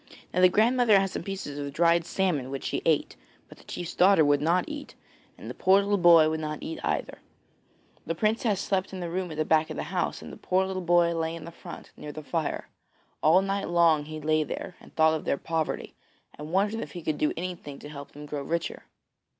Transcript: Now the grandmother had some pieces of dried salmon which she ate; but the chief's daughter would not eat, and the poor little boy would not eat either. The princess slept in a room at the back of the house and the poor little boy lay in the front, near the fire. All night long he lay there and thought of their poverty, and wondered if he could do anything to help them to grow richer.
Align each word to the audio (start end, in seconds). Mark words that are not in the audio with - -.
Now 0.33 0.41
the 0.41 0.49
grandmother 0.49 0.99
had 0.99 1.11
some 1.11 1.21
pieces 1.21 1.59
of 1.59 1.71
dried 1.73 2.05
salmon 2.05 2.49
which 2.49 2.63
she 2.63 2.81
ate; 2.85 3.15
but 3.47 3.59
the 3.59 3.63
chief's 3.63 3.93
daughter 3.93 4.25
would 4.25 4.41
not 4.41 4.65
eat, 4.67 4.95
and 5.37 5.47
the 5.47 5.53
poor 5.53 5.79
little 5.79 5.99
boy 5.99 6.27
would 6.27 6.39
not 6.39 6.57
eat 6.63 6.79
either. 6.83 7.19
The 8.07 8.15
princess 8.15 8.59
slept 8.61 8.93
in 8.93 9.03
a 9.03 9.09
room 9.11 9.29
at 9.29 9.37
the 9.37 9.45
back 9.45 9.69
of 9.69 9.75
the 9.77 9.83
house 9.93 10.23
and 10.23 10.33
the 10.33 10.37
poor 10.37 10.65
little 10.65 10.81
boy 10.81 11.13
lay 11.13 11.35
in 11.35 11.45
the 11.45 11.51
front, 11.51 11.91
near 11.95 12.11
the 12.11 12.23
fire. 12.23 12.67
All 13.21 13.43
night 13.43 13.67
long 13.69 14.05
he 14.05 14.19
lay 14.19 14.43
there 14.43 14.75
and 14.79 14.91
thought 14.95 15.13
of 15.13 15.23
their 15.23 15.37
poverty, 15.37 15.93
and 16.33 16.51
wondered 16.51 16.79
if 16.81 16.93
he 16.93 17.03
could 17.03 17.19
do 17.19 17.31
anything 17.37 17.77
to 17.77 17.87
help 17.87 18.11
them 18.13 18.25
to 18.25 18.29
grow 18.31 18.41
richer. 18.41 18.85